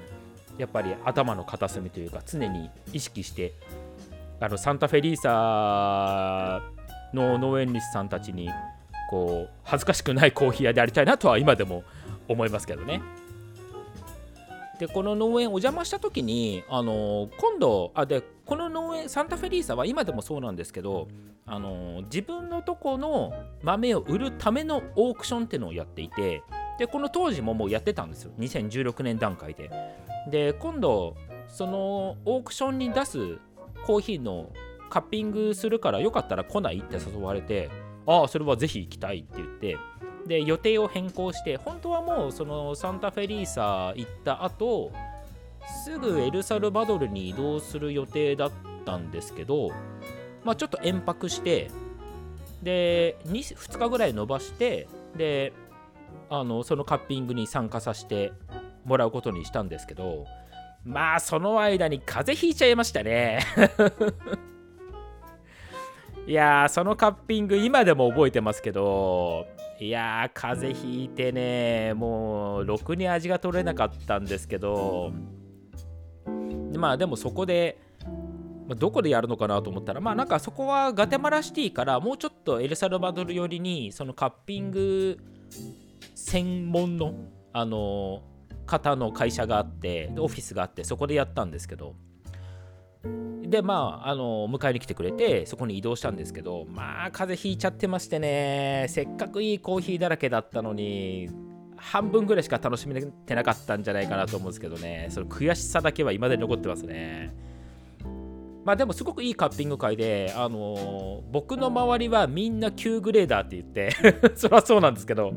[0.58, 3.54] やっぱり頭の片隅というか常に意識して
[4.40, 6.62] あのサンタフェリーサ
[7.12, 8.48] の農園主さんたちに
[9.10, 11.82] こう恥ずかしくないコーヒー屋でありたいなとは今でも
[12.28, 13.02] 思いますけどね。
[14.78, 21.08] でこの農園お邪魔した時にあの今度あでこの農園サンタフェリーサは今でもそうなんですけど
[21.46, 26.42] あの自分のとこの豆を売るためのオークションっていうのをやっていて
[26.78, 28.30] でこの当時ももうやってたんですよ。
[28.38, 29.70] 2016年段階で。
[30.30, 31.16] で今度
[31.48, 33.38] そのオークションに出す
[33.84, 34.50] コーヒーの
[34.90, 36.78] カッピングするからよかったら来ない？
[36.78, 37.70] って誘われて
[38.06, 39.76] ああそれはぜひ行きたいって言って
[40.28, 44.92] で予定を変更して本当はもうそのサンタフェリーサ行った後
[45.84, 48.52] すぐエルサルバドルに移動する予定だっ
[48.84, 49.70] たんですけど
[50.44, 51.70] まあちょっと延泊して
[52.62, 54.86] で 2, 2日ぐらい延ばして
[55.16, 55.52] で
[56.28, 58.32] あのそのカッピングに参加させて
[58.84, 60.26] もらうことにしたんですけど
[60.84, 63.40] まあその間に風邪ひいちゃいましたね。
[66.26, 69.46] いやーそのカッピング今でも覚えてますけど
[69.80, 75.12] いやー風邪ひいてねもうろくに味が取れなかったんですけど
[76.76, 77.78] まあでもそこで
[78.76, 85.18] どこでやるのかなと思ったらまあなんかそこはガテマラシティからもうちょっとエルサルバドル寄りにそのカッピング
[86.14, 87.14] 専門の
[87.52, 88.22] あの
[88.66, 91.94] 方の会社があってオフィスがあってそこでやったんですけど
[93.48, 101.30] でまああの迎えに来てくれてそこに移動したんですけどまあ風邪ひいちゃってましてねせっかくいいコーヒーだらけだったのに
[101.76, 107.34] 半分ぐらいしか楽しめてなかったんじゃないかなと思うんですけどねその悔しさだけは未だに残ってますね。
[108.64, 113.90] まあでもすごくいいカッピング会で、あの、僕の周りはみんな9グレーダーって言って
[114.36, 115.32] それはそうなんですけど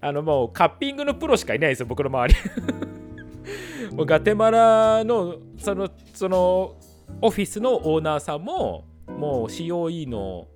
[0.00, 3.94] あのもうカッピングのプロしかいないですよ僕の周り。
[3.94, 6.74] もうガテマラのそのその
[7.20, 10.48] オフィスのオーナーさんももう COE の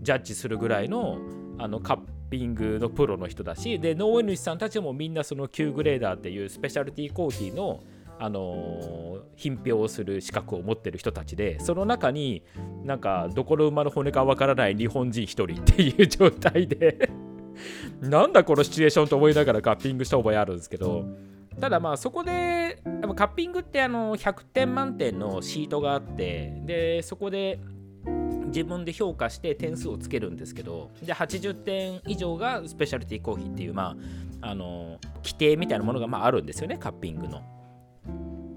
[0.00, 1.18] ジャッジするぐらいの
[1.58, 1.98] あのカッ
[2.30, 7.82] ピングのプロの人だしで農園主さんたちもみんなその Q グレーダーっていうスペシャルティーコーヒーの
[8.18, 12.44] あの、品評をする資格を持ってる人たちでその中に
[12.84, 17.10] なんかどこの馬の骨かわからない日本人1人っていう状態で
[18.00, 21.04] なんだこのシチュエーションと思いながらカッピングした覚えあるんですけど
[21.60, 27.60] ただまあそこでやっぱカッピングってあの100点満点のシートがあってでそこで
[28.46, 33.96] 自分で評価して点数をつけるんですけどで80点以上がスペシャルティーコーヒーっていうま
[34.42, 37.42] ああの規定みたいなものがまああるんですよねカッピングの。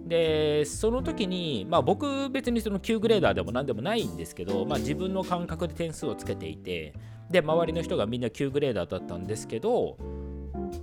[0.08, 6.94] でその時に、まあ、僕別にその9グレーダーでも何でもないんですけど、まあ、自分の感覚で点数をつけていて
[7.32, 9.98] で周りの人がみんな9グレーダーだったんですけど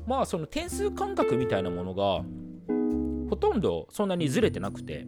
[0.06, 2.24] まあその点数感覚みたいなものが
[3.30, 5.06] ほとんどそんなにずれてなくて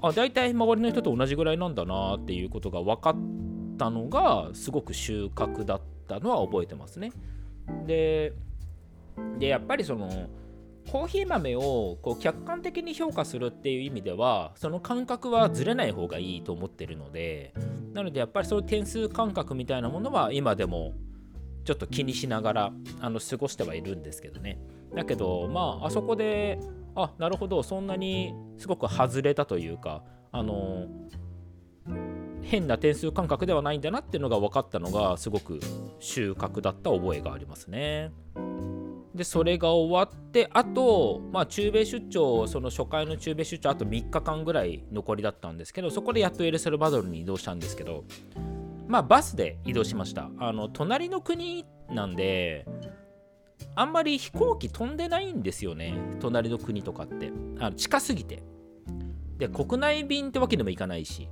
[0.00, 3.16] あ大体周りの人と同じぐらいなんだなっていうことが分かっ
[3.78, 7.12] たのがすごく収穫だったのは覚えてますね。
[7.86, 8.32] で
[9.38, 10.28] でやっぱりその
[10.90, 17.54] コーヒー豆をこう客観的に評価するっていう意味ではその感覚はずれない方がいいと思ってるので
[17.92, 20.92] なのでやっぱりそういう点数感覚みたいなものは今でも
[21.64, 24.58] ちょっと気にしながらあの過ごしてはいるんですけどね
[24.94, 26.58] だけどまああそこで
[26.94, 30.86] あなるほどそんなにすごく外れたというかあの
[32.42, 35.60] 変な点数感覚ではないんだなっていうのが分かったのがすごく
[36.00, 38.10] 収穫だった覚えがありますね。
[39.14, 48.04] でそれが終わってあと、まあ、中米出張その初回の中米出張あと3日間ぐらい残りだったんですけどそこでやっとエルサルバドルに移動したんですけど
[48.86, 50.30] まあバスで移動しました。
[50.38, 52.66] あの隣の国なんで
[53.74, 55.94] あんまり飛行機飛んでないんですよね。
[56.20, 57.32] 隣の国とかって。
[57.58, 58.42] あの近すぎて。
[59.38, 61.28] で国内便ってわけでもいかないし。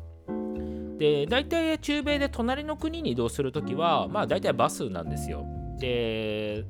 [0.96, 5.44] で大体中米で隣の国に移動するときはまあ大体バスなんですよ。
[5.78, 6.64] で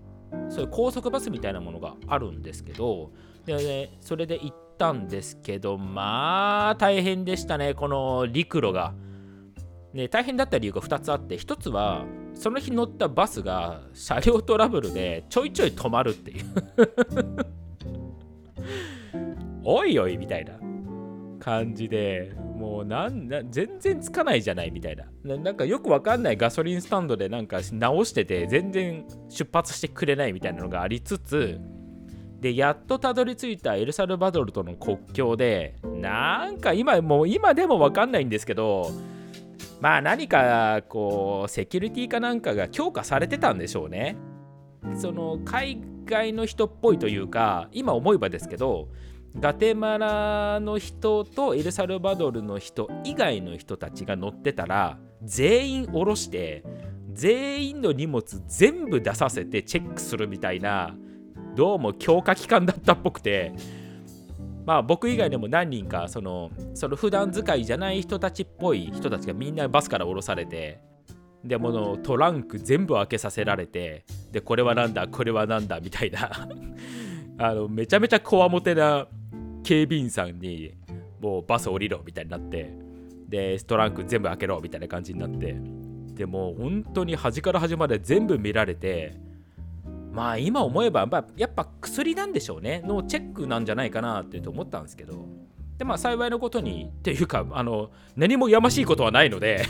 [0.50, 3.12] そういう高速バスみたいなものがあるんですけど
[3.46, 8.92] で、ね、それで行ったんですけどまあ大変でしたねこの陸路が。
[9.92, 16.44] ね、大変だった理由が2つあって1つはその日乗ったバスが車両トラブルでちょいちょい止まるっていう
[19.64, 20.60] おいおいみたいな
[21.40, 26.37] 感じでもうなんな全然つかないじゃないみたいななんかよくわかんない。
[26.37, 31.59] ガソリンスタンドでなんか直してて全然出発してくれないみたいなのがありつつ
[32.40, 38.90] でやっとたどり着いたエルサルバドルとの国境でなんか今もう今でもわかんないんですけど
[39.81, 44.16] まあ何かこうセキュリティかなんかが強化されてたんでしょうね。
[44.96, 48.88] その海外の人っぽいというか今思えばですけど
[49.38, 56.64] ガテマラの人とエルサルバドルの人以外の人たちが乗ってたら全員降ろして
[57.12, 60.97] 全員の荷物全部出させてチェックするみたいな
[61.55, 63.53] どうも強化機関だったっぽくて。
[64.66, 70.81] まあ僕以外でも何人かそのその普段使いじゃない人たちっぽい人たちがみんなバスから降ろされて
[71.45, 76.31] でものトランク全部開けさせられてでこれはなんだこれはなんだみたいな。
[77.38, 79.09] あのめちゃめちゃこわもてな
[79.62, 80.75] 警備員さんに
[81.20, 82.73] もうバス降りろみたいになって
[83.29, 85.57] でストランク全部開けろみたいな感じになって
[86.14, 89.16] でも本当に端から端まで全部見られて
[90.12, 92.83] まあ今思えばやっぱ薬なんでしょうね。
[92.85, 95.29] のチェックなんじゃないかなって思ったんですけど
[95.79, 99.64] でまあ幸いのことにっていうかあの何もやましいことはないので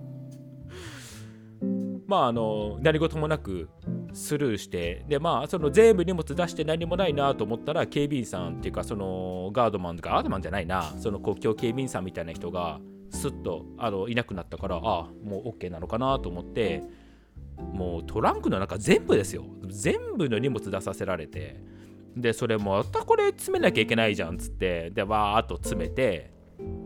[2.06, 3.68] まああの何事もなく
[4.14, 16.82] スルーしてでまあその全部荷物出して何もないなと思ったら警備員さんっていうかそのガードマンガードマンじゃないなその国境警備員さんみたいな人がスッとあのいなくなったからああもう OK なのかなと思って
[17.56, 19.44] もうトランクの中全部ですよ。
[19.68, 21.60] 全部の荷物出させられて
[22.16, 26.32] でそれもまたこれ詰めなきゃいけないじゃんっつってでわーっと詰めて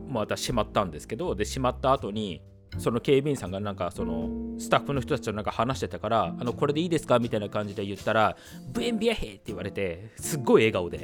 [0.09, 2.43] またしまったんですけどでしまった後に
[2.79, 8.37] その警備員さんがなんかそのスタッフの人たちとなんか話してたから「あのこれでいいですか?」みたいな感じで言ったら
[8.73, 11.01] 「ブエンビアヘ!」って言われてすっごい笑顔で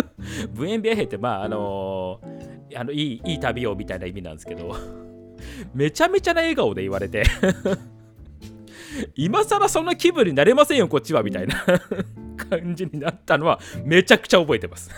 [0.54, 4.76] ブエンビアヘってまああのー、あのいいいい旅をみたいな意味なんですけど
[5.74, 7.24] めちゃめちゃな笑顔で言われて
[9.16, 11.56] 今更そんな気分になれませんよこっちはみたいな
[12.36, 14.90] 感じになったのはめちゃくちゃ覚えてます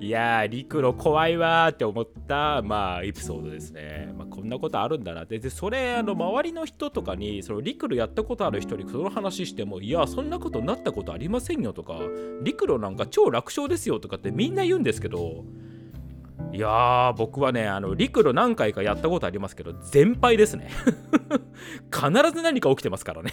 [0.00, 5.38] いやー陸路怖いわーって思ったまあエピソードですね、まあ、こんなことあるんだなって。
[5.40, 11.98] でそれあの周りの人とかにその陸路やったことある人にその話してもいやそんなことなったことありませんよとか
[12.42, 15.44] 陸路なんか超楽勝ですよとかってみんな言うんですけど
[16.52, 20.70] いやー僕はねあの陸路何回かやったことありますけど全敗ですね。
[21.92, 23.32] 必ず何か起きてますからね。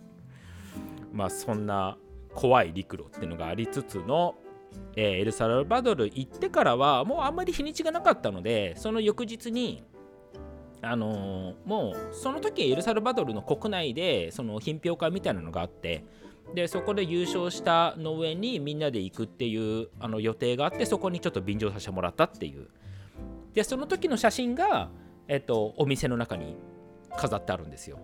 [1.12, 1.96] まあそんな
[2.34, 4.36] 怖い陸路っていうのがありつつの
[4.96, 9.82] えー、エルサルバドル行ってからはもうあんまり日にちがなかったのでその翌日に
[10.82, 16.04] あのー、もうその時エルサルバドルの国内でその品評会みたいなのがあって
[16.54, 22.68] でそこで優勝した農園にみんなで行くっていうあの予定があってそこにちょっと便乗させてもらったっていう。
[23.54, 24.88] でその時の写真が、
[25.26, 26.56] えっと、お店の中に
[27.16, 27.98] 飾ってあるんですよ。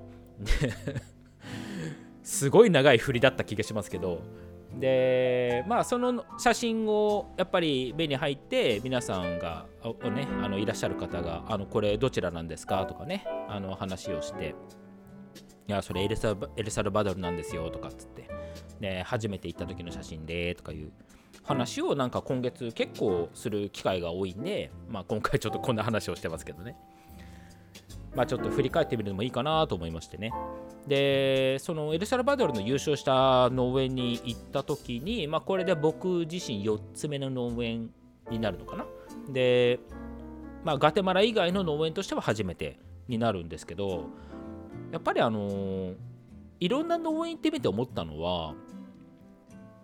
[2.23, 4.23] すごい長い振りだった気がしますけど
[4.81, 12.85] でまあその写真をやっぱり目に入って皆さんがおねあのいらっしゃる方があのこれどちらなんですか？
[12.87, 14.55] とかねあの話をして
[15.69, 18.29] いやそれエルサエルサルバドルなんですよとかっつって
[18.81, 20.91] で初めて行った時の写真でとかいう
[21.43, 26.77] 話をなんか今月結構する機会が多いんで、まあ、今回ちょっとこんな話をしてますけどね。
[28.15, 30.33] まあちょっと振り返ってみるのもいいかなと思いましてね。
[30.87, 37.91] でそのエルサルバドルの優勝した農園に行った時に、まあ、これで僕自身4つ目の農園
[38.31, 38.85] になるのかな。
[39.31, 39.81] で、
[40.63, 44.05] まあ、ガテマラ以外の農園としては初めてになるんですけど
[44.93, 45.95] やっぱりあのー、
[46.61, 48.55] いろんな農園行ってみて思ったのは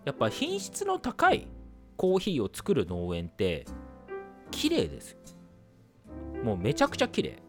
[0.05, 1.47] やっぱ品質の高い
[1.97, 3.65] コーヒーを作る農園って
[4.51, 5.17] 綺麗です
[6.43, 7.41] もうめちゃくちゃ綺麗。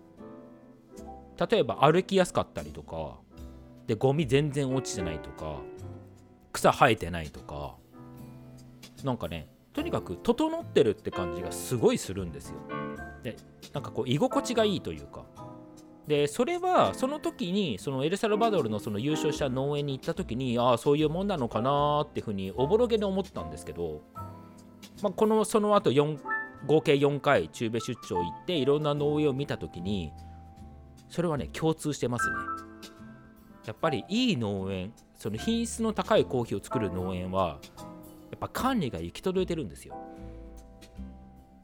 [1.51, 3.19] 例えば歩きやすかったりとか
[3.87, 5.61] でゴミ全然落ちてないとか
[6.53, 7.77] 草生えてないとか
[9.05, 12.57] なんかねとにかく整ってるって感じがすごいするんですよ。
[13.23, 13.37] で
[13.73, 15.25] なんかこう居心地がいいというか。
[16.07, 24.03] でそれはその時にそのエルサルバドルのその優勝した農園に行った時にああそういうもんなのかなっていうふうにおぼろげに思ったんですけど、
[25.01, 26.19] まあ、このその後4
[26.67, 30.13] 合計4回中米出張行っていろんな農園を見た時に
[31.09, 32.72] それはね共通してますね。
[33.67, 37.59] やっぱりいい農園その品質の高いコーヒーを作る農園は
[38.31, 39.95] やっぱ管理が行き届いてるんですよ。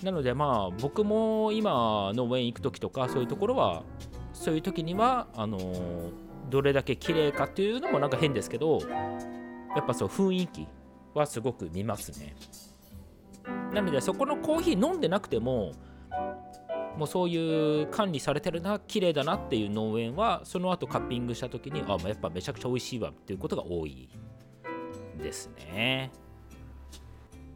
[0.03, 3.83] なのでまあ僕も今農園行く時とかそういうところは
[4.33, 6.13] そういう時にはあのー、
[6.51, 8.79] どれだけ綺麗かっていうのもなんか変ですけど
[9.75, 10.69] やっぱそう雰囲気
[11.15, 12.37] はすごく見ますね。
[13.75, 15.73] なのでそこのコーヒー飲んでなくても
[16.99, 24.09] もうそういう管理されてるな綺麗だなっていう農園はその後カッピングした時にあやっぱめちゃくちゃ美味しいわっていうことが多い
[25.17, 26.11] ですね。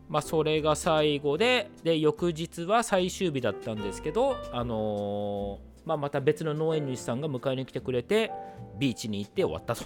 [0.08, 8.30] まあそれが最後でで翌日は最終日だったんですけどあのーまあ、また別の農園主さんが迎えに来てくれて
[8.78, 9.84] ビーチに行って終わったと。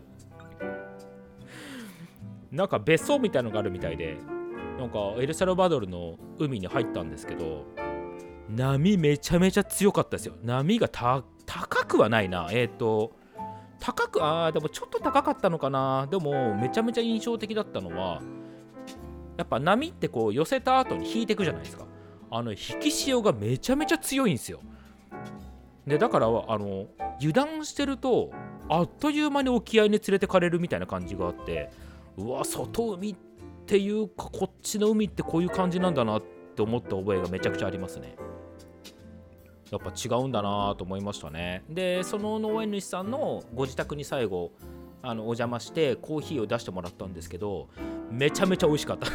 [2.50, 4.16] なんか別荘みたいのがあるみたいで
[4.78, 7.64] なんかエルサルバドルの海に入ったんですけど
[8.48, 10.34] 波めちゃめちゃ強かったですよ。
[10.42, 11.22] 波が高
[11.86, 12.48] くはないな。
[12.50, 13.12] えっ、ー、と
[13.80, 16.06] 高くあーでもちょっと高かったのかな。
[16.10, 18.22] でもめちゃめちゃ印象的だったのは
[19.36, 21.86] やっぱ波ってこう寄せた後に引いていくじゃないですか。
[22.30, 24.60] あの引き潮がめちゃめちゃ強いんですよ。
[25.86, 26.86] でだからあの
[27.20, 28.30] 油断してると
[28.68, 31.70] あっという間に沖合に連れてかれるみたいな感じがあって
[32.16, 33.16] うわ外海っ
[33.66, 38.16] ていうかこっちの海ってこういう感じなんだなって思った覚えがめちゃくちゃありますね。
[39.70, 41.64] やっぱ違うんだなと思いましたね。
[41.68, 44.52] でその農園主さんのご自宅に最後
[45.02, 47.68] あのお邪魔してコーヒーを出してもらったんですけど
[48.10, 49.08] めちゃめちゃ美味しかった。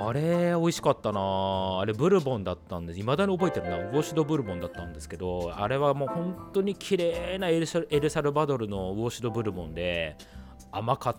[0.00, 1.80] あれ美味しかったな。
[1.80, 3.00] あれブルボンだったんです。
[3.00, 3.78] 未だに覚えてるな。
[3.78, 7.80] ウォシドブルボンだったんですけどあれはもう本当に綺麗なエルサ
[8.22, 10.16] ルバドルのウォシドブルボンで
[10.70, 11.16] 甘かっ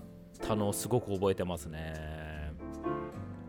[0.48, 2.29] たのをすごく覚えてますね。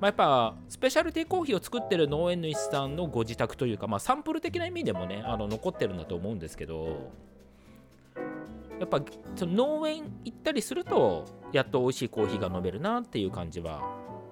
[0.01, 7.13] まあ、やっぱスペシャルティーコーヒーを作ってる農園主さんのご自宅というか、まあ、サンプル的な意味でもねあの残ってるんだと思うんですけど
[8.79, 9.03] やっぱ
[9.37, 13.83] その農園行ったりするとやっと美味しいコーヒーが飲めるなっていう感じは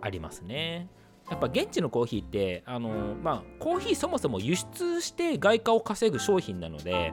[0.01, 0.89] ありますね。
[1.29, 2.89] やっぱ現地のコーヒーってあの、
[3.23, 7.13] まあ、コーヒーそもそも輸出して外貨を稼ぐ商品なので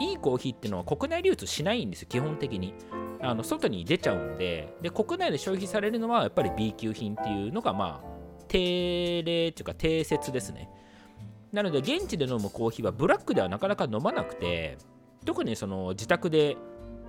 [0.00, 2.74] いいコーヒーっていうのは国内流通しないんですよ基本的に。
[3.20, 4.74] あの外に出ちゃうんで。
[4.82, 8.14] で国内で消費されるのはやっぱり B 級品っていうのがまあ
[8.48, 10.68] 定例っていうか定説ですね。
[11.52, 14.76] なので現地で飲むコーヒーはブラックではなかなか飲まなくて
[15.24, 16.56] 特にその自宅で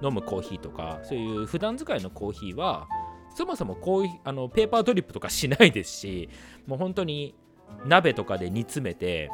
[0.04, 2.88] 飲むコーヒーとかそういう普段使いのコーヒーは
[3.36, 6.30] そもそもこういうあのペーパードリップとかしないですし
[6.68, 7.36] もう本当に
[7.86, 9.30] 鍋とかで煮詰めて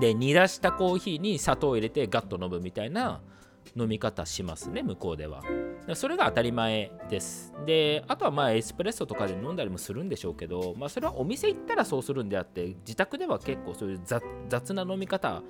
[0.00, 3.20] で煮出したコーヒーに砂糖を入れてガッと飲むみたいな
[3.74, 5.42] 飲み方しますね向こうでは。
[5.94, 7.52] それが当たり前です。
[7.64, 14.00] であとはまあエスプレッソとかで飲んだりもするんでしょうけど、まあ、それはお店行ったらそうするんであって自宅では結構そういう
[14.48, 15.42] 雑な飲み方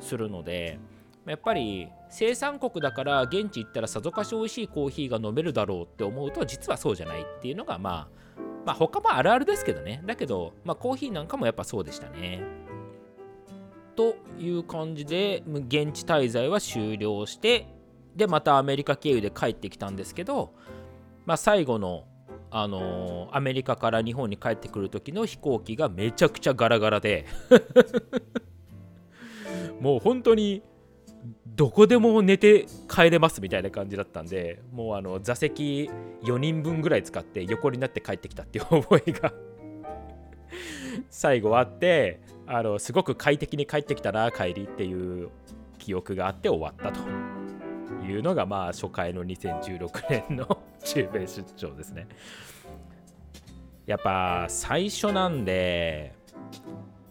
[0.00, 0.78] するので
[1.26, 8.22] やっぱり生産国だから現地行ったらさぞかし美味しいコーヒーが飲めるだろうって思うと実はそうじゃないっていうのがまあ
[8.64, 10.02] まあ他もあるあるですけどね。
[10.06, 12.42] だけど、まあ、コーヒーなんかもやっぱそうでしたね。
[13.94, 17.66] という感じで現地滞在は終了して
[18.16, 20.52] でまたアメリカ経由で帰ってきたんですけど、
[21.24, 22.04] まあ、最後の
[22.54, 27.24] あのー、アメリカから日本に帰ってくる時の飛行機がめちゃくちゃガラガラで
[29.80, 30.62] もう本当に
[31.46, 35.90] どこでも寝て帰れますみたいな感じだったんでもうあの座席
[36.22, 39.32] 4人分ぐらい使って横になって帰ってきたっていう覚えが
[41.08, 42.20] 最後あって
[42.54, 45.30] あのすごく快適に帰ってきたな帰りっていう
[45.78, 47.00] 記憶があって終わったと
[48.06, 52.06] いうのがまあ初回の2016年の中米出張ですね。
[53.86, 56.14] やっぱ最初なんで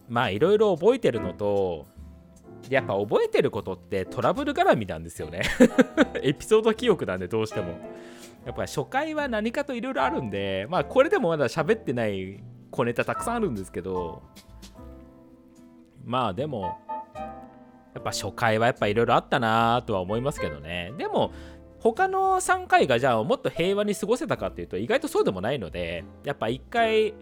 [0.08, 1.88] まあいろいろ覚えてるのと
[2.70, 5.42] やっぱ覚えてることってトラブル絡みなんですよね。
[6.22, 7.80] エピソード記憶なんでどうしても。
[8.46, 14.24] やっぱ初回は何かといろいろあるんでまあこれでもまだ喋ってない小ネタたくさんあるんですけど
[16.06, 16.78] まあでも
[17.94, 20.94] やっぱ初回はやっぱいろいろあったなとは思いますけどね。
[20.98, 21.32] でも
[21.80, 27.14] 他の3回がじゃあもっと平和に過ごせたかっていうと意外とそうでもないのでやっぱ1回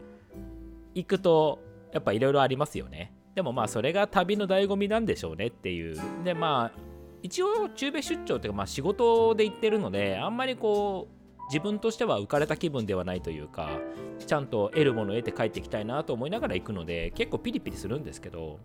[0.94, 1.60] 行くと
[1.94, 3.14] やっぱいろいろありますよね。
[3.36, 5.98] でもまあそれが旅の醍醐味なんでしょうねっていう。
[6.24, 6.80] でまあ
[7.22, 11.19] 一応中米出張っていうかまあ仕事で行ってるのであんまりこう
[11.50, 13.80] 自分としては浮かれた気分ではないというか
[14.26, 18.60] ちゃんと得るものを得て帰ってきたいなと思いながら行くので結構ピリピリするんですけど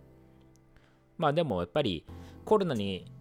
[1.17, 2.05] まあでもやっぱり
[2.45, 3.11] コロナに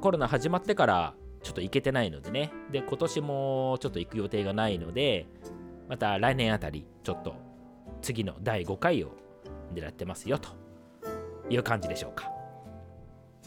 [0.00, 5.26] コロナ始まってからちょっと行けてないのでねで今年もちょっと行く予定がないので
[5.88, 7.36] また来年あたりちょっと
[8.02, 9.12] 次の第5回を
[9.74, 10.48] 狙ってますよと
[11.48, 12.33] いう感じでしょうか。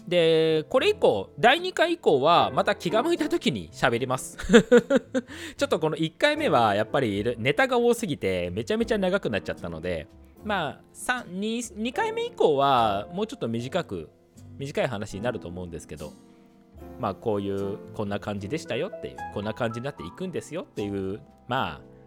[0.08, 4.38] で、これ以降、第2回以降はまた気が向いた時に喋ります。
[5.58, 10.08] ちょっとこの1回目はやっぱりネタが多すぎてめちゃめちゃ長くなっちゃったので、
[10.44, 14.10] まあ 2, 2回目以降はもうちょっと短く、
[14.58, 16.14] 短い話になると思うんですけど、
[17.00, 21.98] まあこういう、こんな感じでしたよっていう、こんな感じになっていくんですよっていう、まあ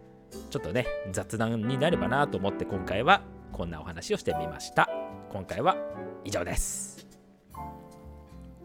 [0.49, 3.21] ちょっとね雑談になればなと思って今回は
[3.51, 4.89] こんなお話をしてみました
[5.29, 5.75] 今回は
[6.23, 6.90] 以上です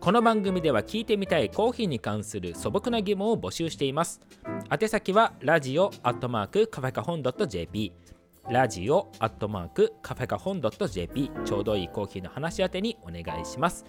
[0.06, 4.20] この番組では聞いてみたいコーヒーに関する素朴な疑問を募集しています。
[4.70, 7.92] 宛先はラジオアットマークカフェカホン .jp
[8.48, 13.84] ラジオアットマークカフェカホン .jp ちょうどいいコーヒーの話宛てにお願いします。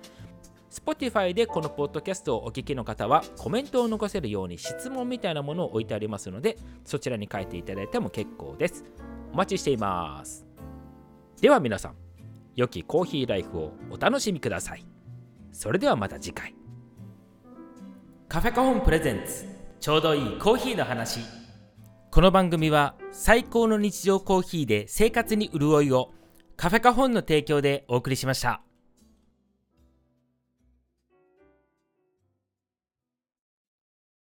[0.71, 8.83] Spotify でこのポッドキャストをお聞きの方はコメントを残せるように質問みたいなものを置いてありますのでそちらに書いていただいても結構です。
[9.33, 10.47] お待ちしています。
[11.39, 11.95] では皆さん
[12.55, 14.96] 良きコーヒーライフをお楽しみください。
[15.57, 16.53] それではまた次回。
[18.29, 19.47] カフェカホンプレゼンツ。
[19.79, 21.21] ちょうどいいコーヒーの話。
[22.11, 26.11] この番組は最高の日常コーヒーで生活に潤いを
[26.57, 28.66] カフェカホンの提供でお送りしました。